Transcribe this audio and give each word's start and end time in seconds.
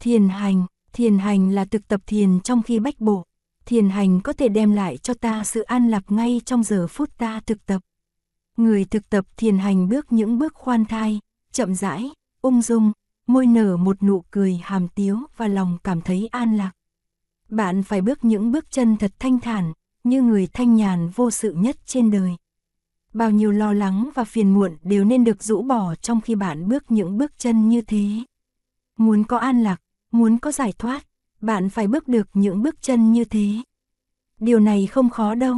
Thiền 0.00 0.28
hành, 0.28 0.66
thiền 0.92 1.18
hành 1.18 1.50
là 1.50 1.64
thực 1.64 1.88
tập 1.88 2.00
thiền 2.06 2.40
trong 2.40 2.62
khi 2.62 2.78
bách 2.78 3.00
bộ. 3.00 3.24
Thiền 3.66 3.88
hành 3.88 4.20
có 4.20 4.32
thể 4.32 4.48
đem 4.48 4.72
lại 4.72 4.96
cho 4.96 5.14
ta 5.14 5.44
sự 5.44 5.62
an 5.62 5.88
lạc 5.88 6.04
ngay 6.08 6.40
trong 6.44 6.62
giờ 6.62 6.86
phút 6.86 7.18
ta 7.18 7.40
thực 7.46 7.66
tập. 7.66 7.82
Người 8.56 8.84
thực 8.84 9.10
tập 9.10 9.24
thiền 9.36 9.58
hành 9.58 9.88
bước 9.88 10.12
những 10.12 10.38
bước 10.38 10.54
khoan 10.54 10.84
thai, 10.84 11.20
chậm 11.52 11.74
rãi, 11.74 12.10
ung 12.40 12.62
dung, 12.62 12.92
môi 13.26 13.46
nở 13.46 13.76
một 13.76 14.02
nụ 14.02 14.24
cười 14.30 14.60
hàm 14.62 14.88
tiếu 14.88 15.18
và 15.36 15.48
lòng 15.48 15.78
cảm 15.84 16.00
thấy 16.00 16.28
an 16.32 16.56
lạc. 16.56 16.70
Bạn 17.48 17.82
phải 17.82 18.00
bước 18.00 18.24
những 18.24 18.52
bước 18.52 18.70
chân 18.70 18.96
thật 18.96 19.12
thanh 19.18 19.40
thản, 19.40 19.72
như 20.04 20.22
người 20.22 20.46
thanh 20.46 20.74
nhàn 20.74 21.08
vô 21.08 21.30
sự 21.30 21.52
nhất 21.52 21.76
trên 21.86 22.10
đời. 22.10 22.36
Bao 23.14 23.30
nhiêu 23.30 23.50
lo 23.52 23.72
lắng 23.72 24.10
và 24.14 24.24
phiền 24.24 24.54
muộn 24.54 24.76
đều 24.82 25.04
nên 25.04 25.24
được 25.24 25.42
rũ 25.42 25.62
bỏ 25.62 25.94
trong 25.94 26.20
khi 26.20 26.34
bạn 26.34 26.68
bước 26.68 26.90
những 26.90 27.18
bước 27.18 27.38
chân 27.38 27.68
như 27.68 27.80
thế. 27.80 28.08
Muốn 28.96 29.24
có 29.24 29.38
an 29.38 29.62
lạc, 29.62 29.80
muốn 30.10 30.38
có 30.38 30.52
giải 30.52 30.72
thoát, 30.78 31.06
bạn 31.40 31.70
phải 31.70 31.86
bước 31.86 32.08
được 32.08 32.28
những 32.34 32.62
bước 32.62 32.82
chân 32.82 33.12
như 33.12 33.24
thế. 33.24 33.48
Điều 34.40 34.60
này 34.60 34.86
không 34.86 35.10
khó 35.10 35.34
đâu, 35.34 35.56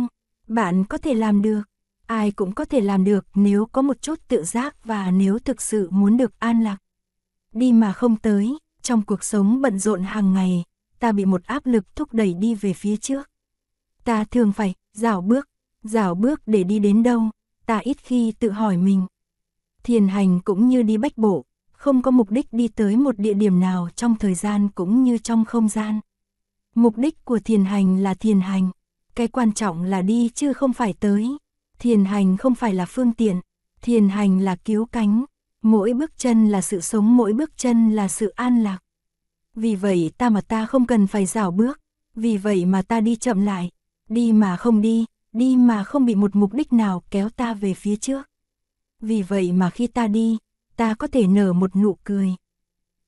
bạn 0.48 0.84
có 0.84 0.98
thể 0.98 1.14
làm 1.14 1.42
được. 1.42 1.62
Ai 2.06 2.30
cũng 2.30 2.54
có 2.54 2.64
thể 2.64 2.80
làm 2.80 3.04
được 3.04 3.26
nếu 3.34 3.66
có 3.66 3.82
một 3.82 4.02
chút 4.02 4.18
tự 4.28 4.45
giác 4.45 4.84
và 4.84 5.10
nếu 5.10 5.38
thực 5.38 5.62
sự 5.62 5.88
muốn 5.90 6.16
được 6.16 6.38
an 6.38 6.62
lạc. 6.62 6.76
Đi 7.52 7.73
mà 7.73 7.92
không 7.92 8.16
tới, 8.16 8.59
trong 8.82 9.02
cuộc 9.02 9.24
sống 9.24 9.60
bận 9.60 9.78
rộn 9.78 10.02
hàng 10.02 10.34
ngày, 10.34 10.64
ta 10.98 11.12
bị 11.12 11.24
một 11.24 11.45
áp 11.45 11.66
lực 11.66 11.96
thúc 11.96 12.12
đẩy 12.12 12.34
đi 12.34 12.54
về 12.54 12.73
phía 12.73 12.96
trước. 12.96 13.30
Ta 14.04 14.24
thường 14.24 14.52
phải 14.52 14.74
dạo 14.92 15.20
bước, 15.20 15.48
dạo 15.82 16.14
bước 16.14 16.40
để 16.46 16.64
đi 16.64 16.78
đến 16.78 17.02
đâu, 17.02 17.30
ta 17.66 17.78
ít 17.78 17.96
khi 18.02 18.32
tự 18.32 18.51
hỏi 18.51 18.76
mình. 18.76 19.06
Thiền 19.82 20.09
hành 20.09 20.40
cũng 20.40 20.68
như 20.68 20.82
đi 20.82 20.96
bách 20.96 21.18
bộ, 21.18 21.45
không 21.80 22.02
có 22.02 22.10
mục 22.10 22.30
đích 22.30 22.52
đi 22.52 22.68
tới 22.68 22.96
một 22.96 23.18
địa 23.18 23.34
điểm 23.34 23.60
nào 23.60 23.88
trong 23.96 24.14
thời 24.14 24.34
gian 24.34 24.68
cũng 24.68 25.02
như 25.04 25.18
trong 25.18 25.44
không 25.44 25.68
gian. 25.68 26.00
Mục 26.74 26.96
đích 26.96 27.24
của 27.24 27.38
thiền 27.38 27.64
hành 27.64 28.02
là 28.02 28.14
thiền 28.14 28.40
hành, 28.40 28.70
cái 29.14 29.28
quan 29.28 29.52
trọng 29.52 29.82
là 29.82 30.02
đi 30.02 30.28
chứ 30.34 30.52
không 30.52 30.72
phải 30.72 30.95
tới. 31.00 31.37
Thiền 31.78 32.04
hành 32.04 32.37
không 32.37 32.54
phải 32.54 32.74
là 32.74 32.87
phương 32.87 33.12
tiện, 33.12 33.40
thiền 33.82 34.09
hành 34.09 34.40
là 34.40 34.56
cứu 34.56 34.87
cánh, 34.87 35.24
mỗi 35.62 35.92
bước 35.92 36.18
chân 36.18 36.48
là 36.48 36.60
sự 36.60 36.80
sống, 36.80 37.16
mỗi 37.16 37.32
bước 37.32 37.50
chân 37.56 37.90
là 37.90 38.09
sự 38.09 38.28
an 38.28 38.62
lạc. 38.62 38.78
Vì 39.54 39.74
vậy 39.74 40.10
ta 40.18 40.28
mà 40.28 40.40
ta 40.40 40.66
không 40.66 40.87
cần 40.87 41.06
phải 41.06 41.26
rảo 41.26 41.50
bước, 41.50 41.80
vì 42.15 42.37
vậy 42.37 42.65
mà 42.65 42.82
ta 42.82 43.00
đi 43.00 43.16
chậm 43.16 43.40
lại, 43.40 43.70
đi 44.09 44.32
mà 44.32 44.56
không 44.56 44.80
đi, 44.80 45.04
đi 45.32 45.56
mà 45.56 45.84
không 45.84 46.06
bị 46.06 46.15
một 46.15 46.37
mục 46.37 46.52
đích 46.52 46.72
nào 46.72 47.02
kéo 47.10 47.28
ta 47.28 47.54
về 47.54 47.74
phía 47.74 47.96
trước. 47.96 48.26
Vì 49.00 49.22
vậy 49.22 49.52
mà 49.52 49.70
khi 49.70 49.87
ta 49.87 50.06
đi, 50.06 50.38
ta 50.80 50.95
có 50.95 51.06
thể 51.06 51.26
nở 51.26 51.52
một 51.52 51.76
nụ 51.76 51.96
cười. 52.04 52.34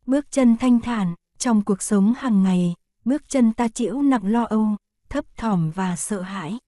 Bước 0.06 0.31
chân 0.31 0.56
thanh 0.56 0.81
thản, 0.81 1.15
trong 1.39 1.65
cuộc 1.65 1.83
sống 1.83 2.14
hàng 2.17 2.42
ngày, 2.42 2.75
bước 3.05 3.23
chân 3.29 3.53
ta 3.53 3.69
chịu 3.69 4.03
nặng 4.03 4.27
lo 4.27 4.45
âu, 4.45 4.77
thấp 5.09 5.25
thỏm 5.37 5.70
và 5.70 5.97
sợ 5.97 6.20
hãi. 6.20 6.59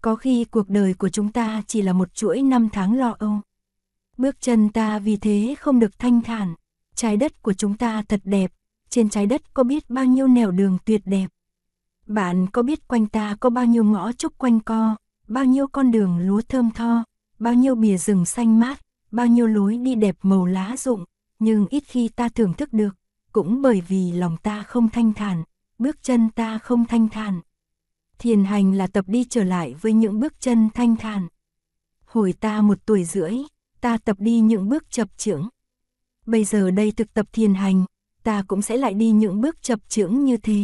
Có 0.00 0.16
khi 0.16 0.44
cuộc 0.44 0.68
đời 0.68 0.94
của 0.94 1.08
chúng 1.08 1.32
ta 1.32 1.62
chỉ 1.66 1.82
là 1.82 1.92
một 1.92 2.14
chuỗi 2.14 2.42
năm 2.42 2.68
tháng 2.72 2.98
lo 2.98 3.16
âu. 3.18 3.40
Bước 4.16 4.40
chân 4.40 4.68
ta 4.68 4.98
vì 4.98 5.16
thế 5.16 5.54
không 5.60 5.78
được 5.78 5.98
thanh 5.98 6.22
thản. 6.22 6.54
Trái 6.94 7.16
đất 7.16 7.42
của 7.42 7.52
chúng 7.52 7.76
ta 7.76 8.02
thật 8.02 8.20
đẹp, 8.24 8.52
trên 8.88 9.08
trái 9.08 9.26
đất 9.26 9.54
có 9.54 9.62
biết 9.62 9.90
bao 9.90 10.04
nhiêu 10.04 10.28
nẻo 10.28 10.50
đường 10.50 10.78
tuyệt 10.84 11.02
đẹp. 11.04 11.26
Bạn 12.06 12.46
có 12.46 12.62
biết 12.62 12.88
quanh 12.88 13.06
ta 13.06 13.36
có 13.40 13.50
bao 13.50 13.64
nhiêu 13.64 13.84
ngõ 13.84 14.12
trúc 14.12 14.38
quanh 14.38 14.60
co, 14.60 14.96
bao 15.28 15.44
nhiêu 15.44 15.66
con 15.66 15.90
đường 15.90 16.18
lúa 16.18 16.40
thơm 16.48 16.70
tho, 16.70 17.04
bao 17.38 17.54
nhiêu 17.54 17.74
bìa 17.74 17.96
rừng 17.96 18.24
xanh 18.24 18.60
mát, 18.60 18.85
bao 19.16 19.26
nhiêu 19.26 19.46
lối 19.46 19.76
đi 19.76 19.94
đẹp 19.94 20.16
màu 20.22 20.46
lá 20.46 20.76
rụng, 20.78 21.04
nhưng 21.38 21.66
ít 21.70 21.84
khi 21.86 22.08
ta 22.08 22.28
thưởng 22.28 22.54
thức 22.54 22.72
được, 22.72 22.96
cũng 23.32 23.62
bởi 23.62 23.80
vì 23.80 24.12
lòng 24.12 24.36
ta 24.42 24.62
không 24.62 24.88
thanh 24.88 25.12
thản, 25.12 25.44
bước 25.78 26.02
chân 26.02 26.30
ta 26.30 26.58
không 26.58 26.84
thanh 26.84 27.08
thản. 27.08 27.40
Thiền 28.18 28.44
hành 28.44 28.72
là 28.72 28.86
tập 28.86 29.04
đi 29.08 29.24
trở 29.24 29.44
lại 29.44 29.74
với 29.80 29.92
những 29.92 30.20
bước 30.20 30.40
chân 30.40 30.68
thanh 30.74 30.96
thản. 30.96 31.28
Hồi 32.04 32.32
ta 32.32 32.62
một 32.62 32.78
tuổi 32.86 33.04
rưỡi, 33.04 33.34
ta 33.80 33.98
tập 33.98 34.16
đi 34.20 34.40
những 34.40 34.68
bước 34.68 34.90
chập 34.90 35.08
chững. 35.16 35.48
Bây 36.26 36.44
giờ 36.44 36.70
đây 36.70 36.92
thực 36.92 37.14
tập 37.14 37.26
thiền 37.32 37.54
hành, 37.54 37.84
ta 38.22 38.42
cũng 38.48 38.62
sẽ 38.62 38.76
lại 38.76 38.94
đi 38.94 39.10
những 39.10 39.40
bước 39.40 39.62
chập 39.62 39.80
chững 39.88 40.24
như 40.24 40.36
thế. 40.36 40.62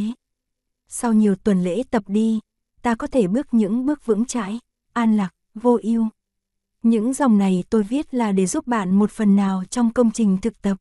Sau 0.89 1.13
nhiều 1.13 1.37
tuần 1.37 1.65
lễ 1.65 1.83
tập 1.91 2.03
đi, 2.07 2.41
ta 2.83 2.95
có 2.95 3.07
thể 3.07 3.27
bước 3.27 3.55
những 3.55 3.87
bước 3.87 4.07
vững 4.07 4.25
chãi, 4.25 4.61
an 4.93 5.17
lạc, 5.17 5.31
vô 5.55 5.79
ưu. 5.83 6.09
Những 6.83 7.13
dòng 7.13 7.39
này 7.39 7.65
tôi 7.71 7.83
viết 7.83 8.15
là 8.15 8.33
để 8.33 8.47
giúp 8.47 8.67
bạn 8.67 8.99
một 8.99 9.11
phần 9.11 9.37
nào 9.37 9.63
trong 9.71 9.93
công 9.93 10.11
trình 10.11 10.39
thực 10.43 10.63
tập. 10.63 10.77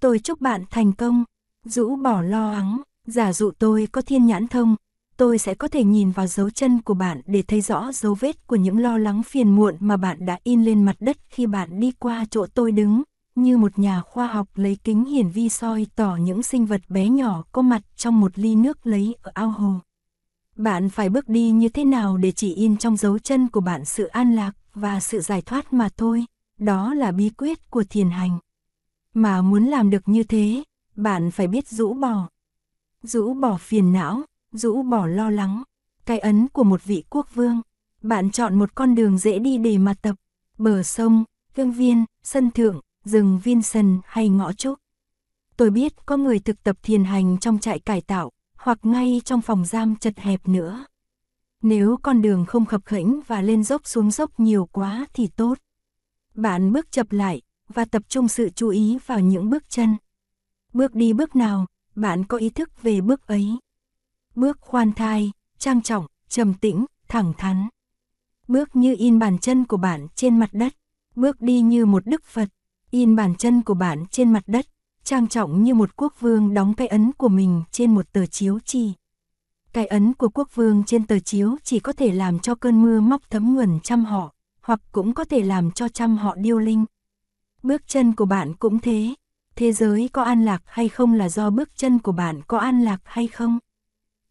Tôi 0.00 0.18
chúc 0.18 0.40
bạn 0.40 0.64
thành 0.70 0.92
công, 0.92 1.24
rũ 1.64 1.96
bỏ 1.96 2.22
lo 2.22 2.52
lắng, 2.52 2.82
giả 3.06 3.32
dụ 3.32 3.50
tôi 3.50 3.88
có 3.92 4.02
thiên 4.02 4.26
nhãn 4.26 4.48
thông, 4.48 4.76
tôi 5.16 5.38
sẽ 5.38 5.54
có 5.54 5.68
thể 5.68 5.84
nhìn 5.84 6.10
vào 6.10 6.26
dấu 6.26 6.50
chân 6.50 6.82
của 6.82 6.94
bạn 6.94 7.20
để 7.26 7.42
thấy 7.42 7.60
rõ 7.60 7.92
dấu 7.92 8.14
vết 8.14 8.46
của 8.46 8.56
những 8.56 8.78
lo 8.78 8.98
lắng 8.98 9.22
phiền 9.22 9.56
muộn 9.56 9.76
mà 9.80 9.96
bạn 9.96 10.26
đã 10.26 10.38
in 10.44 10.64
lên 10.64 10.82
mặt 10.82 10.96
đất 11.00 11.16
khi 11.28 11.46
bạn 11.46 11.80
đi 11.80 11.92
qua 11.98 12.24
chỗ 12.30 12.46
tôi 12.54 12.72
đứng, 12.72 13.02
như 13.34 13.58
một 13.58 13.78
nhà 13.78 14.00
khoa 14.00 14.26
học 14.26 14.48
lấy 14.54 14.78
kính 14.84 15.04
hiển 15.04 15.28
vi 15.28 15.48
soi 15.48 15.86
tỏ 15.96 16.16
những 16.16 16.42
sinh 16.42 16.66
vật 16.66 16.80
bé 16.88 17.08
nhỏ 17.08 17.44
có 17.52 17.62
mặt 17.62 17.82
trong 17.96 18.20
một 18.20 18.38
ly 18.38 18.54
nước 18.54 18.86
lấy 18.86 19.16
ở 19.22 19.30
ao 19.34 19.50
hồ. 19.50 19.72
Bạn 20.56 20.88
phải 20.88 21.08
bước 21.08 21.28
đi 21.28 21.50
như 21.50 21.68
thế 21.68 21.84
nào 21.84 22.16
để 22.16 22.32
chỉ 22.32 22.54
in 22.54 22.76
trong 22.76 22.96
dấu 22.96 23.18
chân 23.18 23.48
của 23.48 23.60
bạn 23.60 23.84
sự 23.84 24.06
an 24.06 24.32
lạc 24.34 24.52
và 24.76 25.00
sự 25.00 25.20
giải 25.20 25.42
thoát 25.42 25.72
mà 25.72 25.88
thôi, 25.96 26.24
đó 26.58 26.94
là 26.94 27.12
bí 27.12 27.30
quyết 27.30 27.70
của 27.70 27.84
thiền 27.90 28.10
hành. 28.10 28.38
Mà 29.14 29.42
muốn 29.42 29.64
làm 29.64 29.90
được 29.90 30.08
như 30.08 30.22
thế, 30.22 30.62
bạn 30.96 31.30
phải 31.30 31.46
biết 31.46 31.68
rũ 31.68 31.94
bỏ. 31.94 32.28
Rũ 33.02 33.34
bỏ 33.34 33.56
phiền 33.56 33.92
não, 33.92 34.22
rũ 34.52 34.82
bỏ 34.82 35.06
lo 35.06 35.30
lắng, 35.30 35.62
cái 36.04 36.18
ấn 36.18 36.48
của 36.48 36.64
một 36.64 36.84
vị 36.84 37.04
quốc 37.10 37.34
vương. 37.34 37.60
Bạn 38.02 38.30
chọn 38.30 38.58
một 38.58 38.74
con 38.74 38.94
đường 38.94 39.18
dễ 39.18 39.38
đi 39.38 39.58
để 39.58 39.78
mà 39.78 39.94
tập, 39.94 40.16
bờ 40.58 40.82
sông, 40.82 41.24
gương 41.54 41.72
viên, 41.72 42.04
sân 42.22 42.50
thượng, 42.50 42.80
rừng 43.04 43.40
viên 43.44 43.62
sân 43.62 44.00
hay 44.04 44.28
ngõ 44.28 44.52
trúc. 44.52 44.78
Tôi 45.56 45.70
biết 45.70 46.06
có 46.06 46.16
người 46.16 46.38
thực 46.38 46.62
tập 46.62 46.76
thiền 46.82 47.04
hành 47.04 47.38
trong 47.38 47.58
trại 47.58 47.78
cải 47.78 48.00
tạo, 48.00 48.30
hoặc 48.56 48.78
ngay 48.82 49.20
trong 49.24 49.42
phòng 49.42 49.64
giam 49.64 49.96
chật 49.96 50.18
hẹp 50.18 50.48
nữa. 50.48 50.86
Nếu 51.62 51.96
con 52.02 52.22
đường 52.22 52.44
không 52.44 52.66
khập 52.66 52.84
khẽnh 52.84 53.20
và 53.26 53.42
lên 53.42 53.64
dốc 53.64 53.86
xuống 53.86 54.10
dốc 54.10 54.40
nhiều 54.40 54.68
quá 54.72 55.06
thì 55.14 55.26
tốt. 55.26 55.58
Bạn 56.34 56.72
bước 56.72 56.92
chập 56.92 57.12
lại 57.12 57.42
và 57.68 57.84
tập 57.84 58.02
trung 58.08 58.28
sự 58.28 58.50
chú 58.50 58.68
ý 58.68 58.98
vào 59.06 59.20
những 59.20 59.50
bước 59.50 59.68
chân. 59.68 59.96
Bước 60.72 60.94
đi 60.94 61.12
bước 61.12 61.36
nào, 61.36 61.66
bạn 61.94 62.24
có 62.24 62.38
ý 62.38 62.50
thức 62.50 62.82
về 62.82 63.00
bước 63.00 63.26
ấy. 63.26 63.58
Bước 64.34 64.58
khoan 64.60 64.92
thai, 64.92 65.32
trang 65.58 65.82
trọng, 65.82 66.06
trầm 66.28 66.54
tĩnh, 66.54 66.84
thẳng 67.08 67.32
thắn. 67.38 67.68
Bước 68.48 68.76
như 68.76 68.94
in 68.98 69.18
bàn 69.18 69.38
chân 69.38 69.64
của 69.64 69.76
bạn 69.76 70.06
trên 70.14 70.38
mặt 70.38 70.50
đất. 70.52 70.72
Bước 71.14 71.40
đi 71.40 71.60
như 71.60 71.86
một 71.86 72.06
đức 72.06 72.24
Phật, 72.24 72.48
in 72.90 73.16
bàn 73.16 73.34
chân 73.34 73.62
của 73.62 73.74
bạn 73.74 74.04
trên 74.10 74.32
mặt 74.32 74.42
đất, 74.46 74.66
trang 75.04 75.28
trọng 75.28 75.62
như 75.62 75.74
một 75.74 75.96
quốc 75.96 76.20
vương 76.20 76.54
đóng 76.54 76.74
cái 76.74 76.86
ấn 76.86 77.12
của 77.12 77.28
mình 77.28 77.62
trên 77.70 77.94
một 77.94 78.12
tờ 78.12 78.26
chiếu 78.26 78.58
chi. 78.64 78.92
Cái 79.76 79.86
ấn 79.86 80.14
của 80.14 80.28
quốc 80.28 80.48
vương 80.54 80.84
trên 80.84 81.06
tờ 81.06 81.18
chiếu 81.18 81.56
chỉ 81.62 81.80
có 81.80 81.92
thể 81.92 82.12
làm 82.12 82.38
cho 82.38 82.54
cơn 82.54 82.82
mưa 82.82 83.00
móc 83.00 83.30
thấm 83.30 83.54
nguồn 83.54 83.80
trăm 83.82 84.04
họ, 84.04 84.34
hoặc 84.62 84.80
cũng 84.92 85.14
có 85.14 85.24
thể 85.24 85.42
làm 85.42 85.70
cho 85.70 85.88
trăm 85.88 86.16
họ 86.16 86.34
điêu 86.34 86.58
linh. 86.58 86.84
Bước 87.62 87.82
chân 87.86 88.12
của 88.12 88.24
bạn 88.24 88.54
cũng 88.54 88.78
thế, 88.78 89.14
thế 89.56 89.72
giới 89.72 90.10
có 90.12 90.22
an 90.22 90.44
lạc 90.44 90.62
hay 90.64 90.88
không 90.88 91.14
là 91.14 91.28
do 91.28 91.50
bước 91.50 91.76
chân 91.76 91.98
của 91.98 92.12
bạn 92.12 92.42
có 92.46 92.58
an 92.58 92.82
lạc 92.82 93.00
hay 93.04 93.26
không. 93.26 93.58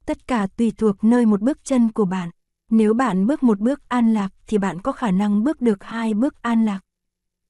Tất 0.05 0.27
cả 0.27 0.47
tùy 0.47 0.71
thuộc 0.77 1.03
nơi 1.03 1.25
một 1.25 1.41
bước 1.41 1.63
chân 1.63 1.91
của 1.91 2.05
bạn. 2.05 2.29
Nếu 2.69 2.93
bạn 2.93 3.27
bước 3.27 3.43
một 3.43 3.59
bước 3.59 3.89
an 3.89 4.13
lạc 4.13 4.29
thì 4.47 4.57
bạn 4.57 4.81
có 4.81 4.91
khả 4.91 5.11
năng 5.11 5.43
bước 5.43 5.61
được 5.61 5.83
hai 5.83 6.13
bước 6.13 6.41
an 6.41 6.65
lạc. 6.65 6.79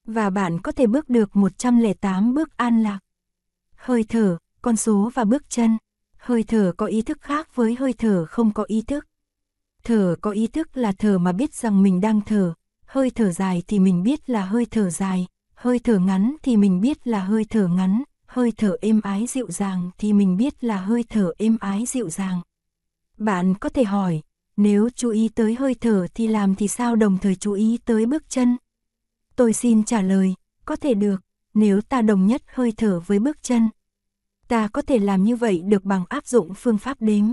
Và 0.06 0.30
bạn 0.30 0.62
có 0.62 0.72
thể 0.72 0.88
bước 0.88 1.10
được 1.10 1.36
108 1.36 2.34
bước 2.34 2.58
an 2.58 2.84
lạc. 2.84 3.00
Hơi 3.76 4.06
thở, 4.10 4.38
con 4.62 4.76
số 4.76 5.12
và 5.14 5.24
bước 5.24 5.50
chân. 5.50 5.78
Hơi 6.26 6.44
thở 6.44 6.74
có 6.78 6.86
ý 6.86 7.02
thức 7.02 7.22
khác 7.22 7.56
với 7.56 7.76
hơi 7.76 7.94
thở 7.94 8.26
không 8.26 8.54
có 8.54 8.64
ý 8.68 8.82
thức. 8.82 9.08
Thở 9.84 10.16
có 10.22 10.32
ý 10.32 10.48
thức 10.48 10.78
là 10.78 10.92
thở 10.92 11.18
mà 11.18 11.32
biết 11.32 11.54
rằng 11.54 11.84
mình 11.84 12.02
đang 12.02 12.22
thở. 12.22 12.54
Hơi 12.86 13.10
thở 13.10 13.32
dài 13.32 13.64
thì 13.68 13.80
mình 13.80 14.04
biết 14.04 14.30
là 14.30 14.46
hơi 14.46 14.66
thở 14.72 14.90
dài. 14.90 15.28
Hơi 15.56 15.80
thở 15.80 16.00
ngắn 16.00 16.36
thì 16.44 16.58
mình 16.58 16.82
biết 16.82 17.08
là 17.08 17.24
hơi 17.24 17.46
thở 17.50 17.68
ngắn 17.68 18.04
hơi 18.36 18.52
thở 18.58 18.76
êm 18.82 19.02
ái 19.02 19.26
dịu 19.28 19.52
dàng 19.52 19.92
thì 19.98 20.14
mình 20.14 20.38
biết 20.38 20.64
là 20.64 20.78
hơi 20.78 21.04
thở 21.10 21.32
êm 21.38 21.58
ái 21.60 21.84
dịu 21.88 22.10
dàng. 22.10 22.42
Bạn 23.18 23.56
có 23.56 23.70
thể 23.70 23.84
hỏi, 23.84 24.22
nếu 24.58 24.90
chú 24.96 25.10
ý 25.10 25.30
tới 25.30 25.56
hơi 25.56 25.76
thở 25.82 26.08
thì 26.14 26.28
làm 26.28 26.56
thì 26.56 26.68
sao 26.68 26.96
đồng 26.96 27.18
thời 27.18 27.36
chú 27.36 27.54
ý 27.54 27.78
tới 27.86 28.06
bước 28.06 28.30
chân? 28.30 28.58
Tôi 29.36 29.54
xin 29.54 29.84
trả 29.84 30.02
lời, 30.02 30.34
có 30.66 30.76
thể 30.76 30.94
được, 30.94 31.22
nếu 31.54 31.82
ta 31.82 32.02
đồng 32.02 32.28
nhất 32.28 32.42
hơi 32.54 32.74
thở 32.78 33.00
với 33.00 33.20
bước 33.20 33.38
chân. 33.44 33.70
Ta 34.48 34.68
có 34.68 34.82
thể 34.82 35.00
làm 35.00 35.24
như 35.24 35.36
vậy 35.36 35.62
được 35.62 35.84
bằng 35.84 36.04
áp 36.10 36.28
dụng 36.28 36.54
phương 36.54 36.78
pháp 36.78 36.98
đếm. 37.02 37.26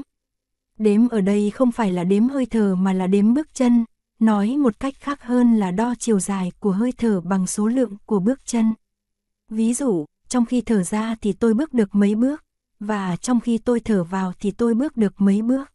Đếm 0.78 1.08
ở 1.08 1.20
đây 1.20 1.50
không 1.50 1.72
phải 1.72 1.92
là 1.92 2.04
đếm 2.04 2.28
hơi 2.28 2.46
thở 2.46 2.74
mà 2.74 2.92
là 2.92 3.06
đếm 3.06 3.34
bước 3.34 3.54
chân, 3.54 3.84
nói 4.18 4.56
một 4.56 4.80
cách 4.80 4.94
khác 5.00 5.22
hơn 5.22 5.56
là 5.56 5.70
đo 5.70 5.94
chiều 5.98 6.20
dài 6.20 6.52
của 6.60 6.72
hơi 6.72 6.92
thở 6.98 7.20
bằng 7.20 7.46
số 7.46 7.66
lượng 7.66 7.96
của 8.06 8.20
bước 8.20 8.46
chân. 8.46 8.74
Ví 9.48 9.74
dụ, 9.74 10.06
trong 10.28 10.44
khi 10.44 10.60
thở 10.60 10.82
ra 10.82 11.16
thì 11.20 11.32
tôi 11.32 11.54
bước 11.54 11.74
được 11.74 11.94
mấy 11.94 12.14
bước, 12.14 12.44
và 12.80 13.16
trong 13.16 13.40
khi 13.40 13.58
tôi 13.58 13.80
thở 13.80 14.04
vào 14.04 14.32
thì 14.40 14.50
tôi 14.50 14.74
bước 14.74 14.96
được 14.96 15.20
mấy 15.20 15.42
bước. 15.42 15.68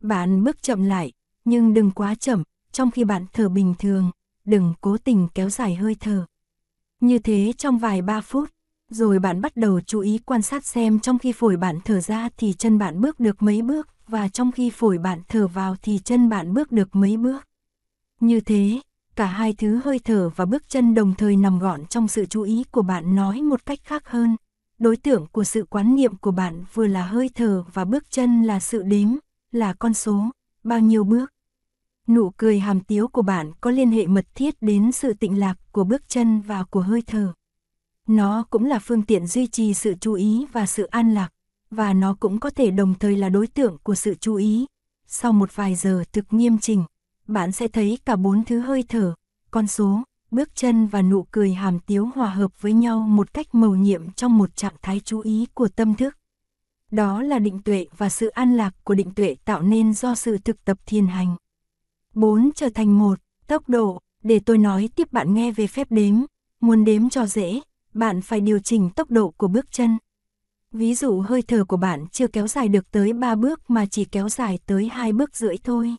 Bạn 0.00 0.44
bước 0.44 0.62
chậm 0.62 0.84
lại, 0.84 1.12
nhưng 1.44 1.74
đừng 1.74 1.90
quá 1.90 2.14
chậm, 2.14 2.42
trong 2.72 2.90
khi 2.90 3.04
bạn 3.04 3.26
thở 3.32 3.48
bình 3.48 3.74
thường, 3.78 4.10
đừng 4.44 4.74
cố 4.80 4.96
tình 4.98 5.28
kéo 5.34 5.50
dài 5.50 5.74
hơi 5.74 5.96
thở. 6.00 6.26
Như 7.00 7.18
thế 7.18 7.52
trong 7.58 7.78
vài 7.78 8.02
ba 8.02 8.20
phút, 8.20 8.50
rồi 8.94 9.18
bạn 9.18 9.40
bắt 9.40 9.56
đầu 9.56 9.80
chú 9.80 10.00
ý 10.00 10.18
quan 10.18 10.42
sát 10.42 10.64
xem 10.64 11.00
trong 11.00 11.18
khi 11.18 11.32
phổi 11.32 11.56
bạn 11.56 11.78
thở 11.84 12.00
ra 12.00 12.28
thì 12.36 12.52
chân 12.52 12.78
bạn 12.78 13.00
bước 13.00 13.20
được 13.20 13.42
mấy 13.42 13.62
bước 13.62 13.88
và 14.08 14.28
trong 14.28 14.52
khi 14.52 14.70
phổi 14.70 14.98
bạn 14.98 15.20
thở 15.28 15.46
vào 15.46 15.76
thì 15.82 15.98
chân 16.04 16.28
bạn 16.28 16.54
bước 16.54 16.72
được 16.72 16.96
mấy 16.96 17.16
bước. 17.16 17.44
Như 18.20 18.40
thế, 18.40 18.80
cả 19.16 19.26
hai 19.26 19.54
thứ 19.58 19.80
hơi 19.84 19.98
thở 19.98 20.30
và 20.36 20.44
bước 20.44 20.68
chân 20.68 20.94
đồng 20.94 21.14
thời 21.14 21.36
nằm 21.36 21.58
gọn 21.58 21.86
trong 21.86 22.08
sự 22.08 22.26
chú 22.26 22.42
ý 22.42 22.64
của 22.70 22.82
bạn 22.82 23.14
nói 23.14 23.42
một 23.42 23.66
cách 23.66 23.78
khác 23.84 24.08
hơn. 24.08 24.36
Đối 24.78 24.96
tượng 24.96 25.26
của 25.32 25.44
sự 25.44 25.64
quán 25.70 25.94
niệm 25.94 26.16
của 26.16 26.30
bạn 26.30 26.64
vừa 26.74 26.86
là 26.86 27.06
hơi 27.06 27.30
thở 27.34 27.64
và 27.72 27.84
bước 27.84 28.10
chân 28.10 28.42
là 28.42 28.60
sự 28.60 28.82
đếm, 28.82 29.08
là 29.52 29.72
con 29.72 29.94
số, 29.94 30.30
bao 30.64 30.80
nhiêu 30.80 31.04
bước. 31.04 31.30
Nụ 32.06 32.30
cười 32.36 32.58
hàm 32.58 32.80
tiếu 32.80 33.08
của 33.08 33.22
bạn 33.22 33.52
có 33.60 33.70
liên 33.70 33.90
hệ 33.90 34.06
mật 34.06 34.26
thiết 34.34 34.54
đến 34.60 34.92
sự 34.92 35.12
tịnh 35.14 35.38
lạc 35.38 35.54
của 35.72 35.84
bước 35.84 36.08
chân 36.08 36.40
và 36.40 36.64
của 36.64 36.80
hơi 36.80 37.02
thở. 37.06 37.32
Nó 38.08 38.44
cũng 38.50 38.64
là 38.64 38.78
phương 38.78 39.02
tiện 39.02 39.26
duy 39.26 39.46
trì 39.46 39.74
sự 39.74 39.94
chú 40.00 40.12
ý 40.12 40.46
và 40.52 40.66
sự 40.66 40.84
an 40.84 41.14
lạc, 41.14 41.28
và 41.70 41.92
nó 41.92 42.16
cũng 42.20 42.40
có 42.40 42.50
thể 42.50 42.70
đồng 42.70 42.94
thời 42.94 43.16
là 43.16 43.28
đối 43.28 43.46
tượng 43.46 43.78
của 43.82 43.94
sự 43.94 44.14
chú 44.14 44.34
ý. 44.34 44.66
Sau 45.06 45.32
một 45.32 45.56
vài 45.56 45.74
giờ 45.74 46.04
thực 46.12 46.32
nghiêm 46.32 46.58
chỉnh, 46.58 46.84
bạn 47.26 47.52
sẽ 47.52 47.68
thấy 47.68 47.98
cả 48.04 48.16
bốn 48.16 48.44
thứ 48.44 48.60
hơi 48.60 48.84
thở, 48.88 49.14
con 49.50 49.66
số, 49.66 50.02
bước 50.30 50.54
chân 50.54 50.86
và 50.86 51.02
nụ 51.02 51.22
cười 51.30 51.54
hàm 51.54 51.78
tiếu 51.78 52.10
hòa 52.14 52.30
hợp 52.30 52.62
với 52.62 52.72
nhau 52.72 53.00
một 53.00 53.34
cách 53.34 53.54
mầu 53.54 53.74
nhiệm 53.74 54.10
trong 54.10 54.38
một 54.38 54.56
trạng 54.56 54.74
thái 54.82 55.00
chú 55.04 55.20
ý 55.20 55.46
của 55.54 55.68
tâm 55.68 55.94
thức. 55.94 56.16
Đó 56.90 57.22
là 57.22 57.38
định 57.38 57.62
tuệ 57.62 57.86
và 57.96 58.08
sự 58.08 58.28
an 58.28 58.56
lạc 58.56 58.74
của 58.84 58.94
định 58.94 59.10
tuệ 59.10 59.36
tạo 59.44 59.62
nên 59.62 59.94
do 59.94 60.14
sự 60.14 60.38
thực 60.38 60.64
tập 60.64 60.78
thiền 60.86 61.06
hành. 61.06 61.36
4. 62.14 62.50
Trở 62.54 62.68
thành 62.68 62.98
một, 62.98 63.18
tốc 63.46 63.68
độ, 63.68 64.00
để 64.22 64.40
tôi 64.46 64.58
nói 64.58 64.88
tiếp 64.96 65.12
bạn 65.12 65.34
nghe 65.34 65.50
về 65.50 65.66
phép 65.66 65.86
đếm, 65.90 66.14
muốn 66.60 66.84
đếm 66.84 67.10
cho 67.10 67.26
dễ, 67.26 67.60
bạn 67.94 68.22
phải 68.22 68.40
điều 68.40 68.58
chỉnh 68.58 68.90
tốc 68.90 69.10
độ 69.10 69.30
của 69.30 69.48
bước 69.48 69.66
chân. 69.70 69.98
Ví 70.72 70.94
dụ 70.94 71.20
hơi 71.20 71.42
thở 71.42 71.64
của 71.64 71.76
bạn 71.76 72.06
chưa 72.12 72.26
kéo 72.26 72.48
dài 72.48 72.68
được 72.68 72.90
tới 72.90 73.12
3 73.12 73.34
bước 73.34 73.70
mà 73.70 73.86
chỉ 73.86 74.04
kéo 74.04 74.28
dài 74.28 74.58
tới 74.66 74.88
2 74.88 75.12
bước 75.12 75.36
rưỡi 75.36 75.56
thôi. 75.64 75.96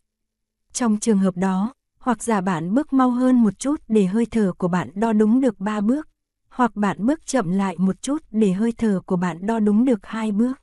Trong 0.73 0.99
trường 0.99 1.17
hợp 1.17 1.37
đó, 1.37 1.73
hoặc 1.97 2.23
giả 2.23 2.41
bạn 2.41 2.73
bước 2.73 2.93
mau 2.93 3.11
hơn 3.11 3.43
một 3.43 3.59
chút 3.59 3.81
để 3.87 4.05
hơi 4.05 4.25
thở 4.25 4.53
của 4.57 4.67
bạn 4.67 4.89
đo 4.95 5.13
đúng 5.13 5.41
được 5.41 5.59
3 5.59 5.81
bước, 5.81 6.07
hoặc 6.49 6.75
bạn 6.75 7.05
bước 7.05 7.25
chậm 7.25 7.51
lại 7.51 7.75
một 7.77 8.01
chút 8.01 8.23
để 8.31 8.51
hơi 8.51 8.71
thở 8.77 9.01
của 9.05 9.15
bạn 9.15 9.45
đo 9.45 9.59
đúng 9.59 9.85
được 9.85 9.99
2 10.05 10.31
bước. 10.31 10.61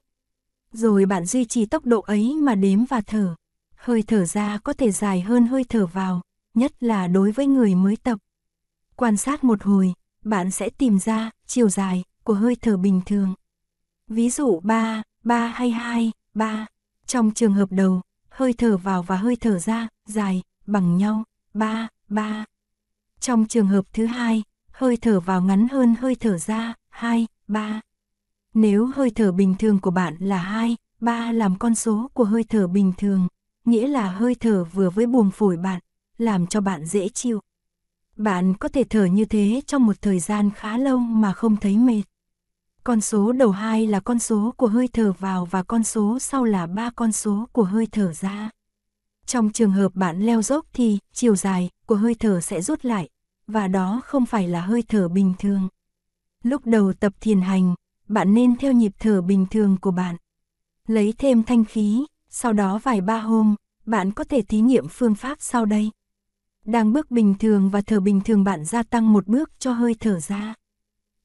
Rồi 0.73 1.07
bạn 1.07 1.27
duy 1.27 1.45
trì 1.45 1.67
tốc 1.67 1.87
độ 1.87 2.01
ấy 2.01 2.35
mà 2.35 2.55
đếm 2.55 2.85
và 2.85 3.01
thở. 3.01 3.35
Hơi 3.77 4.03
thở 4.03 4.25
ra 4.25 4.59
có 4.59 4.73
thể 4.73 4.91
dài 4.91 5.21
hơn 5.21 5.47
hơi 5.47 5.65
thở 5.69 5.87
vào, 5.87 6.21
nhất 6.55 6.83
là 6.83 7.07
đối 7.07 7.31
với 7.31 7.47
người 7.47 7.75
mới 7.75 7.97
tập. 7.97 8.19
Quan 8.97 9.17
sát 9.17 9.45
một 9.45 9.63
hồi, 9.63 9.95
bạn 10.25 10.51
sẽ 10.51 10.71
tìm 10.71 10.99
ra 10.99 11.31
chiều 11.47 11.69
dài 11.69 12.05
của 12.25 12.35
hơi 12.35 12.57
thở 12.63 12.77
bình 12.77 13.01
thường. 13.07 13.35
Ví 14.09 14.31
dụ 14.31 14.61
3, 14.61 15.03
3 15.25 15.47
hay 15.47 15.71
2, 15.71 16.13
3. 16.35 16.67
Trong 17.07 17.31
trường 17.31 17.55
hợp 17.55 17.73
đầu, 17.73 18.01
hơi 18.29 18.53
thở 18.53 18.77
vào 18.77 19.03
và 19.03 19.17
hơi 19.17 19.37
thở 19.37 19.59
ra, 19.59 19.89
dài, 20.07 20.43
bằng 20.67 20.97
nhau, 20.97 21.25
3, 21.55 21.89
3. 22.09 22.45
Trong 23.21 23.47
trường 23.47 23.67
hợp 23.67 23.85
thứ 23.93 24.07
hai, 24.07 24.43
hơi 24.73 24.97
thở 24.97 25.21
vào 25.21 25.43
ngắn 25.43 25.69
hơn 25.69 25.95
hơi 26.01 26.15
thở 26.15 26.39
ra, 26.39 26.75
2, 26.89 27.27
3. 27.49 27.81
Nếu 28.55 28.91
hơi 28.95 29.11
thở 29.11 29.33
bình 29.33 29.55
thường 29.59 29.79
của 29.79 29.91
bạn 29.91 30.17
là 30.21 30.39
2, 30.39 30.77
3 31.01 31.33
làm 31.33 31.59
con 31.59 31.75
số 31.75 32.11
của 32.15 32.25
hơi 32.25 32.45
thở 32.45 32.67
bình 32.67 32.93
thường, 32.99 33.29
nghĩa 33.65 33.89
là 33.89 34.11
hơi 34.11 34.35
thở 34.35 34.65
vừa 34.65 34.91
với 34.91 35.07
buồng 35.07 35.31
phổi 35.31 35.57
bạn, 35.57 35.81
làm 36.19 36.47
cho 36.47 36.61
bạn 36.61 36.87
dễ 36.87 37.09
chịu. 37.09 37.41
Bạn 38.17 38.55
có 38.55 38.69
thể 38.69 38.85
thở 38.85 39.05
như 39.05 39.25
thế 39.25 39.63
trong 39.67 39.87
một 39.87 40.03
thời 40.03 40.19
gian 40.21 40.51
khá 40.51 40.79
lâu 40.79 40.99
mà 40.99 41.33
không 41.33 41.57
thấy 41.57 41.77
mệt. 41.77 42.03
Con 42.85 43.01
số 43.01 43.33
đầu 43.33 43.51
hai 43.51 43.87
là 43.87 44.01
con 44.01 44.19
số 44.19 44.55
của 44.57 44.67
hơi 44.67 44.89
thở 44.89 45.13
vào 45.13 45.45
và 45.45 45.63
con 45.63 45.85
số 45.85 46.19
sau 46.19 46.45
là 46.45 46.67
ba 46.67 46.91
con 46.91 47.13
số 47.13 47.49
của 47.53 47.65
hơi 47.65 47.87
thở 47.93 48.13
ra. 48.13 48.51
Trong 49.27 49.53
trường 49.53 49.71
hợp 49.71 49.95
bạn 49.95 50.21
leo 50.21 50.43
dốc 50.43 50.67
thì 50.73 50.99
chiều 51.13 51.37
dài 51.37 51.71
của 51.87 51.97
hơi 51.97 52.15
thở 52.15 52.41
sẽ 52.41 52.63
rút 52.63 52.85
lại, 52.85 53.09
và 53.47 53.69
đó 53.69 54.01
không 54.05 54.27
phải 54.27 54.49
là 54.49 54.61
hơi 54.61 54.83
thở 54.89 55.09
bình 55.09 55.35
thường. 55.39 55.69
Lúc 56.43 56.67
đầu 56.67 56.93
tập 56.93 57.13
thiền 57.21 57.41
hành, 57.41 57.75
bạn 58.09 58.35
nên 58.35 58.57
theo 58.57 58.73
nhịp 58.73 58.93
thở 58.99 59.23
bình 59.23 59.47
thường 59.51 59.77
của 59.81 59.91
bạn. 59.91 60.17
Lấy 60.89 61.15
thêm 61.19 61.43
thanh 61.43 61.65
khí, 61.65 62.07
sau 62.29 62.53
đó 62.53 62.81
vài 62.83 63.01
ba 63.01 63.19
hôm, 63.19 63.55
bạn 63.87 64.13
có 64.13 64.25
thể 64.25 64.43
thí 64.43 64.61
nghiệm 64.61 64.89
phương 64.89 65.15
pháp 65.15 65.37
sau 65.41 65.65
đây. 65.65 65.91
Đang 66.67 66.93
bước 66.93 67.11
bình 67.11 67.35
thường 67.39 67.71
và 67.71 67.81
thở 67.81 68.01
bình 68.01 68.21
thường 68.21 68.45
bạn 68.45 68.65
gia 68.65 68.83
tăng 68.83 69.13
một 69.13 69.27
bước 69.27 69.51
cho 69.59 69.73
hơi 69.73 69.95
thở 70.01 70.21
ra. 70.21 70.55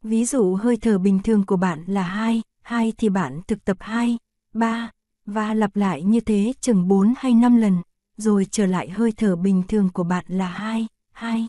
Ví 0.02 0.26
dụ 0.26 0.56
hơi 0.56 0.78
thở 0.78 0.98
bình 0.98 1.20
thường 1.24 1.46
của 1.46 1.58
bạn 1.58 1.84
là 1.88 2.04
2, 2.04 2.42
2 2.62 2.94
thì 2.98 3.10
bạn 3.10 3.42
thực 3.48 3.66
tập 3.66 3.78
2, 3.80 4.18
3 4.54 4.92
và 5.26 5.54
lặp 5.54 5.76
lại 5.76 6.04
như 6.04 6.20
thế 6.20 6.54
chừng 6.62 6.88
4 6.88 7.14
hay 7.18 7.34
5 7.34 7.56
lần, 7.58 7.82
rồi 8.18 8.48
trở 8.52 8.66
lại 8.66 8.90
hơi 8.90 9.12
thở 9.12 9.36
bình 9.36 9.64
thường 9.68 9.90
của 9.94 10.04
bạn 10.04 10.26
là 10.28 10.48
2, 10.48 10.88
2. 11.12 11.48